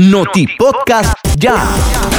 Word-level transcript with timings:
Noti 0.00 0.46
Podcast 0.56 1.12
Ya. 1.36 2.09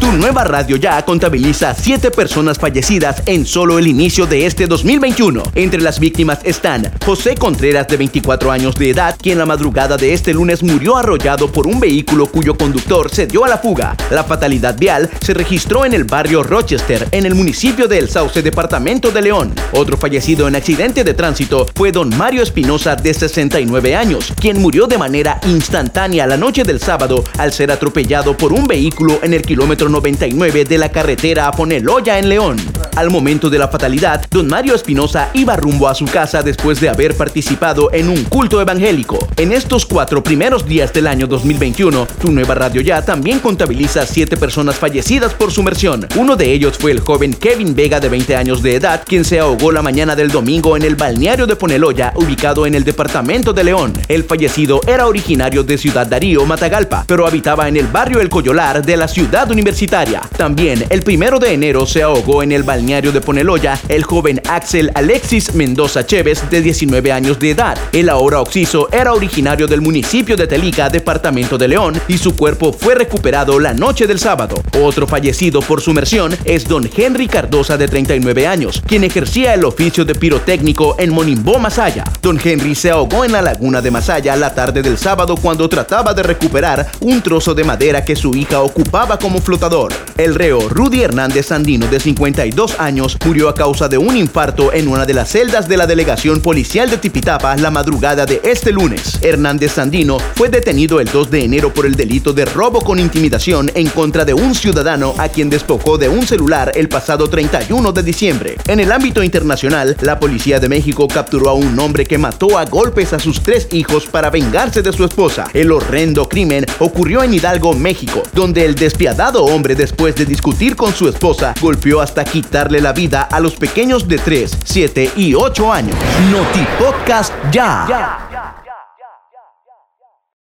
Tu 0.00 0.10
nueva 0.12 0.44
radio 0.44 0.76
ya 0.76 1.04
contabiliza 1.04 1.74
siete 1.74 2.10
personas 2.10 2.58
fallecidas 2.58 3.22
en 3.26 3.44
solo 3.44 3.78
el 3.78 3.86
inicio 3.86 4.24
de 4.24 4.46
este 4.46 4.66
2021. 4.66 5.42
Entre 5.54 5.82
las 5.82 6.00
víctimas 6.00 6.38
están 6.42 6.90
José 7.04 7.34
Contreras 7.34 7.86
de 7.86 7.98
24 7.98 8.50
años 8.50 8.74
de 8.76 8.90
edad, 8.90 9.14
quien 9.20 9.36
la 9.36 9.44
madrugada 9.44 9.98
de 9.98 10.14
este 10.14 10.32
lunes 10.32 10.62
murió 10.62 10.96
arrollado 10.96 11.52
por 11.52 11.66
un 11.66 11.80
vehículo 11.80 12.26
cuyo 12.26 12.56
conductor 12.56 13.10
se 13.10 13.26
dio 13.26 13.44
a 13.44 13.48
la 13.48 13.58
fuga. 13.58 13.94
La 14.10 14.24
fatalidad 14.24 14.78
vial 14.78 15.10
se 15.20 15.34
registró 15.34 15.84
en 15.84 15.92
el 15.92 16.04
barrio 16.04 16.42
Rochester, 16.42 17.06
en 17.12 17.26
el 17.26 17.34
municipio 17.34 17.86
de 17.86 17.98
El 17.98 18.08
Sauce, 18.08 18.40
departamento 18.40 19.10
de 19.10 19.20
León. 19.20 19.52
Otro 19.72 19.98
fallecido 19.98 20.48
en 20.48 20.56
accidente 20.56 21.04
de 21.04 21.12
tránsito 21.12 21.66
fue 21.74 21.92
don 21.92 22.08
Mario 22.16 22.42
Espinosa 22.42 22.96
de 22.96 23.12
69 23.12 23.94
años, 23.94 24.32
quien 24.40 24.62
murió 24.62 24.86
de 24.86 24.96
manera 24.96 25.38
instantánea 25.46 26.26
la 26.26 26.38
noche 26.38 26.64
del 26.64 26.80
sábado 26.80 27.22
al 27.36 27.52
ser 27.52 27.70
atropellado 27.70 28.34
por 28.34 28.54
un 28.54 28.66
vehículo 28.66 29.20
en 29.22 29.34
el 29.34 29.42
kilómetro 29.42 29.89
99 29.90 30.64
de 30.64 30.78
la 30.78 30.90
carretera 30.90 31.46
a 31.46 31.52
Poneloya 31.52 32.18
en 32.18 32.28
León. 32.28 32.79
Al 32.96 33.10
momento 33.10 33.48
de 33.48 33.58
la 33.58 33.68
fatalidad, 33.68 34.26
don 34.30 34.46
Mario 34.48 34.74
Espinosa 34.74 35.30
iba 35.34 35.56
rumbo 35.56 35.88
a 35.88 35.94
su 35.94 36.04
casa 36.04 36.42
después 36.42 36.80
de 36.80 36.88
haber 36.88 37.16
participado 37.16 37.92
en 37.92 38.08
un 38.08 38.24
culto 38.24 38.60
evangélico. 38.60 39.18
En 39.36 39.52
estos 39.52 39.86
cuatro 39.86 40.22
primeros 40.22 40.66
días 40.66 40.92
del 40.92 41.06
año 41.06 41.26
2021, 41.26 42.06
tu 42.20 42.30
nueva 42.32 42.54
radio 42.54 42.80
ya 42.80 43.02
también 43.02 43.38
contabiliza 43.38 44.06
siete 44.06 44.36
personas 44.36 44.76
fallecidas 44.76 45.34
por 45.34 45.52
sumersión. 45.52 46.06
Uno 46.16 46.36
de 46.36 46.52
ellos 46.52 46.76
fue 46.78 46.90
el 46.90 47.00
joven 47.00 47.32
Kevin 47.34 47.74
Vega 47.74 48.00
de 48.00 48.08
20 48.08 48.36
años 48.36 48.62
de 48.62 48.74
edad, 48.74 49.02
quien 49.06 49.24
se 49.24 49.38
ahogó 49.38 49.72
la 49.72 49.82
mañana 49.82 50.16
del 50.16 50.30
domingo 50.30 50.76
en 50.76 50.82
el 50.82 50.96
balneario 50.96 51.46
de 51.46 51.56
Poneloya, 51.56 52.12
ubicado 52.16 52.66
en 52.66 52.74
el 52.74 52.84
departamento 52.84 53.52
de 53.52 53.64
León. 53.64 53.92
El 54.08 54.24
fallecido 54.24 54.80
era 54.86 55.06
originario 55.06 55.62
de 55.62 55.78
Ciudad 55.78 56.06
Darío, 56.06 56.44
Matagalpa, 56.44 57.04
pero 57.06 57.26
habitaba 57.26 57.68
en 57.68 57.76
el 57.76 57.86
barrio 57.86 58.20
El 58.20 58.28
Coyolar 58.28 58.84
de 58.84 58.96
la 58.96 59.08
ciudad 59.08 59.50
universitaria 59.50 60.20
también, 60.36 60.84
el 60.88 61.02
primero 61.02 61.38
de 61.38 61.52
enero 61.52 61.86
se 61.86 62.02
ahogó 62.02 62.42
en 62.42 62.52
el 62.52 62.62
balneario 62.62 62.80
de 62.90 63.20
Poneloya 63.20 63.78
el 63.88 64.02
joven 64.02 64.42
Axel 64.48 64.90
Alexis 64.96 65.54
Mendoza 65.54 66.04
Chévez, 66.04 66.50
de 66.50 66.60
19 66.60 67.12
años 67.12 67.38
de 67.38 67.50
edad. 67.50 67.78
El 67.92 68.08
ahora 68.08 68.40
occiso 68.40 68.88
era 68.90 69.12
originario 69.12 69.68
del 69.68 69.80
municipio 69.80 70.36
de 70.36 70.48
Telica, 70.48 70.88
departamento 70.88 71.56
de 71.56 71.68
León, 71.68 72.00
y 72.08 72.18
su 72.18 72.34
cuerpo 72.34 72.72
fue 72.72 72.96
recuperado 72.96 73.60
la 73.60 73.74
noche 73.74 74.08
del 74.08 74.18
sábado. 74.18 74.60
Otro 74.82 75.06
fallecido 75.06 75.60
por 75.60 75.80
sumersión 75.80 76.36
es 76.44 76.64
don 76.64 76.90
Henry 76.94 77.28
Cardosa, 77.28 77.78
de 77.78 77.86
39 77.86 78.48
años, 78.48 78.82
quien 78.84 79.04
ejercía 79.04 79.54
el 79.54 79.64
oficio 79.64 80.04
de 80.04 80.16
pirotécnico 80.16 80.96
en 80.98 81.14
Monimbó, 81.14 81.60
Masaya. 81.60 82.02
Don 82.20 82.40
Henry 82.42 82.74
se 82.74 82.90
ahogó 82.90 83.24
en 83.24 83.30
la 83.30 83.40
laguna 83.40 83.80
de 83.80 83.92
Masaya 83.92 84.34
la 84.34 84.52
tarde 84.52 84.82
del 84.82 84.98
sábado 84.98 85.36
cuando 85.36 85.68
trataba 85.68 86.12
de 86.12 86.24
recuperar 86.24 86.90
un 86.98 87.22
trozo 87.22 87.54
de 87.54 87.62
madera 87.62 88.04
que 88.04 88.16
su 88.16 88.34
hija 88.34 88.60
ocupaba 88.62 89.16
como 89.16 89.40
flotador 89.40 89.92
el 90.16 90.34
reo 90.34 90.68
Rudy 90.68 91.02
Hernández 91.02 91.46
Sandino, 91.46 91.86
de 91.86 91.98
52 91.98 92.69
años, 92.78 93.16
murió 93.24 93.48
a 93.48 93.54
causa 93.54 93.88
de 93.88 93.98
un 93.98 94.16
infarto 94.16 94.72
en 94.72 94.88
una 94.88 95.06
de 95.06 95.14
las 95.14 95.30
celdas 95.30 95.68
de 95.68 95.76
la 95.76 95.86
delegación 95.86 96.40
policial 96.40 96.90
de 96.90 96.98
Tipitapa 96.98 97.56
la 97.56 97.70
madrugada 97.70 98.26
de 98.26 98.40
este 98.44 98.72
lunes. 98.72 99.18
Hernández 99.22 99.72
Sandino 99.72 100.18
fue 100.34 100.48
detenido 100.48 101.00
el 101.00 101.08
2 101.08 101.30
de 101.30 101.44
enero 101.44 101.72
por 101.72 101.86
el 101.86 101.94
delito 101.94 102.32
de 102.32 102.44
robo 102.44 102.80
con 102.80 102.98
intimidación 102.98 103.70
en 103.74 103.88
contra 103.88 104.24
de 104.24 104.34
un 104.34 104.54
ciudadano 104.54 105.14
a 105.18 105.28
quien 105.28 105.50
despojó 105.50 105.98
de 105.98 106.08
un 106.08 106.26
celular 106.26 106.72
el 106.74 106.88
pasado 106.88 107.28
31 107.28 107.92
de 107.92 108.02
diciembre. 108.02 108.56
En 108.66 108.80
el 108.80 108.92
ámbito 108.92 109.22
internacional, 109.22 109.96
la 110.00 110.20
policía 110.20 110.60
de 110.60 110.68
México 110.68 111.08
capturó 111.08 111.50
a 111.50 111.54
un 111.54 111.78
hombre 111.78 112.04
que 112.04 112.18
mató 112.18 112.58
a 112.58 112.64
golpes 112.64 113.12
a 113.12 113.18
sus 113.18 113.42
tres 113.42 113.68
hijos 113.72 114.06
para 114.06 114.30
vengarse 114.30 114.82
de 114.82 114.92
su 114.92 115.04
esposa. 115.04 115.48
El 115.52 115.72
horrendo 115.72 116.28
crimen 116.28 116.66
ocurrió 116.78 117.22
en 117.22 117.34
Hidalgo, 117.34 117.74
México, 117.74 118.22
donde 118.32 118.64
el 118.64 118.74
despiadado 118.74 119.44
hombre 119.44 119.74
después 119.74 120.14
de 120.14 120.26
discutir 120.26 120.76
con 120.76 120.94
su 120.94 121.08
esposa, 121.08 121.54
golpeó 121.60 122.00
hasta 122.00 122.24
quitarle 122.60 122.82
la 122.82 122.92
vida 122.92 123.22
a 123.22 123.40
los 123.40 123.54
pequeños 123.54 124.06
de 124.06 124.18
3, 124.18 124.58
7 124.64 125.12
y 125.16 125.34
8 125.34 125.72
años. 125.72 125.96
Noti 126.30 126.66
Podcast 126.78 127.32
ya. 127.50 128.29